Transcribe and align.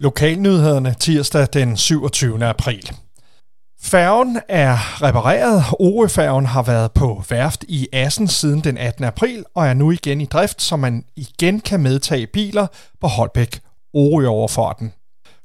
Lokalnyhederne 0.00 0.94
tirsdag 1.00 1.48
den 1.52 1.76
27. 1.76 2.44
april. 2.44 2.92
Færgen 3.82 4.40
er 4.48 5.02
repareret. 5.02 5.64
Orøfærgen 5.78 6.46
har 6.46 6.62
været 6.62 6.92
på 6.92 7.22
værft 7.30 7.64
i 7.68 7.88
Assen 7.92 8.28
siden 8.28 8.60
den 8.60 8.78
18. 8.78 9.04
april 9.04 9.44
og 9.54 9.66
er 9.66 9.74
nu 9.74 9.90
igen 9.90 10.20
i 10.20 10.24
drift, 10.24 10.62
så 10.62 10.76
man 10.76 11.04
igen 11.16 11.60
kan 11.60 11.80
medtage 11.80 12.26
biler 12.26 12.66
på 13.00 13.06
Holbæk 13.06 13.60
Orø 13.94 14.26
overfarten. 14.26 14.92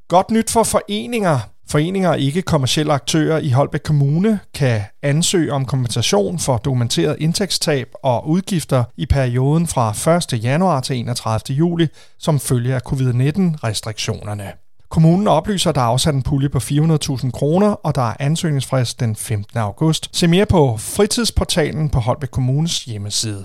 Godt 0.08 0.30
nyt 0.30 0.50
for 0.50 0.62
foreninger. 0.62 1.38
Foreninger 1.68 2.08
og 2.08 2.18
ikke-kommersielle 2.18 2.92
aktører 2.92 3.38
i 3.38 3.50
Holbæk 3.50 3.80
Kommune 3.84 4.40
kan 4.54 4.80
ansøge 5.02 5.52
om 5.52 5.64
kompensation 5.64 6.38
for 6.38 6.56
dokumenteret 6.56 7.16
indtægtstab 7.20 7.88
og 8.02 8.28
udgifter 8.28 8.84
i 8.96 9.06
perioden 9.06 9.66
fra 9.66 10.16
1. 10.34 10.44
januar 10.44 10.80
til 10.80 10.96
31. 10.96 11.56
juli 11.56 11.88
som 12.18 12.40
følge 12.40 12.74
af 12.74 12.80
covid-19-restriktionerne. 12.80 14.52
Kommunen 14.88 15.28
oplyser, 15.28 15.70
at 15.70 15.74
der 15.74 15.80
er 15.80 15.84
afsat 15.84 16.14
en 16.14 16.22
pulje 16.22 16.48
på 16.48 16.58
400.000 16.58 17.30
kroner, 17.30 17.68
og 17.68 17.94
der 17.94 18.02
er 18.02 18.14
ansøgningsfrist 18.18 19.00
den 19.00 19.16
15. 19.16 19.58
august. 19.58 20.08
Se 20.12 20.28
mere 20.28 20.46
på 20.46 20.76
fritidsportalen 20.76 21.90
på 21.90 22.00
Holbæk 22.00 22.28
Kommunes 22.28 22.84
hjemmeside. 22.84 23.44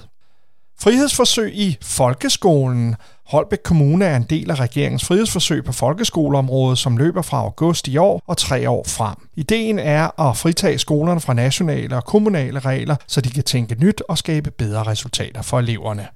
Frihedsforsøg 0.80 1.56
i 1.56 1.78
folkeskolen. 1.82 2.96
Holbæk 3.32 3.60
Kommune 3.64 4.06
er 4.06 4.16
en 4.16 4.26
del 4.30 4.52
af 4.52 4.60
regeringens 4.60 5.06
frihedsforsøg 5.06 5.64
på 5.64 5.72
folkeskoleområdet, 5.72 6.78
som 6.78 6.98
løber 6.98 7.22
fra 7.22 7.38
august 7.38 7.88
i 7.88 7.98
år 7.98 8.22
og 8.28 8.38
tre 8.38 8.70
år 8.70 8.84
frem. 8.88 9.16
Ideen 9.36 9.80
er 9.80 10.30
at 10.30 10.38
fritage 10.38 10.78
skolerne 10.78 11.20
fra 11.20 11.34
nationale 11.34 11.96
og 11.96 12.06
kommunale 12.06 12.60
regler, 12.60 12.96
så 13.08 13.22
de 13.22 13.30
kan 13.30 13.44
tænke 13.44 13.76
nyt 13.76 14.02
og 14.10 14.18
skabe 14.18 14.52
bedre 14.52 14.84
resultater 14.84 15.42
for 15.42 15.60
eleverne. 15.60 16.08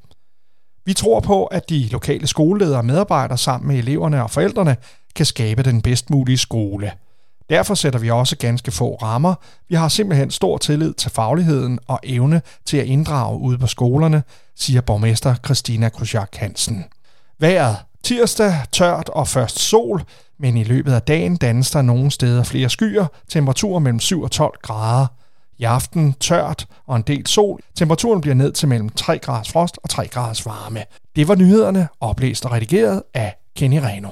Vi 0.85 0.93
tror 0.93 1.19
på, 1.19 1.45
at 1.45 1.69
de 1.69 1.87
lokale 1.87 2.27
skoleledere 2.27 2.77
og 2.77 2.85
medarbejdere 2.85 3.37
sammen 3.37 3.67
med 3.67 3.77
eleverne 3.77 4.23
og 4.23 4.31
forældrene 4.31 4.75
kan 5.15 5.25
skabe 5.25 5.63
den 5.63 5.81
bedst 5.81 6.09
mulige 6.09 6.37
skole. 6.37 6.91
Derfor 7.49 7.73
sætter 7.73 7.99
vi 7.99 8.09
også 8.09 8.37
ganske 8.37 8.71
få 8.71 8.95
rammer. 8.95 9.35
Vi 9.69 9.75
har 9.75 9.87
simpelthen 9.87 10.31
stor 10.31 10.57
tillid 10.57 10.93
til 10.93 11.11
fagligheden 11.11 11.79
og 11.87 11.99
evne 12.03 12.41
til 12.65 12.77
at 12.77 12.85
inddrage 12.85 13.39
ude 13.39 13.57
på 13.57 13.67
skolerne, 13.67 14.23
siger 14.55 14.81
borgmester 14.81 15.35
Christina 15.45 15.89
Krusjak 15.89 16.35
Hansen. 16.35 16.85
Vejret 17.39 17.77
tirsdag 18.03 18.53
tørt 18.71 19.09
og 19.09 19.27
først 19.27 19.59
sol, 19.59 20.03
men 20.39 20.57
i 20.57 20.63
løbet 20.63 20.93
af 20.93 21.01
dagen 21.01 21.35
dannes 21.35 21.71
der 21.71 21.81
nogle 21.81 22.11
steder 22.11 22.43
flere 22.43 22.69
skyer, 22.69 23.05
temperaturer 23.29 23.79
mellem 23.79 23.99
7 23.99 24.21
og 24.21 24.31
12 24.31 24.53
grader. 24.61 25.07
I 25.57 25.63
aften 25.63 26.13
tørt 26.13 26.67
og 26.87 26.95
en 26.95 27.01
del 27.01 27.27
sol. 27.27 27.61
Temperaturen 27.75 28.21
bliver 28.21 28.35
ned 28.35 28.51
til 28.51 28.67
mellem 28.67 28.89
3 28.89 29.19
graders 29.19 29.51
frost 29.51 29.79
og 29.83 29.89
3 29.89 30.07
graders 30.07 30.45
varme. 30.45 30.83
Det 31.15 31.27
var 31.27 31.35
nyhederne, 31.35 31.87
oplæst 31.99 32.45
og 32.45 32.51
redigeret 32.51 33.03
af 33.13 33.35
Kenny 33.55 33.77
Reno. 33.77 34.09